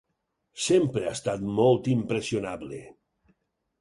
[0.67, 2.81] Sempre ha estat molt impressionable.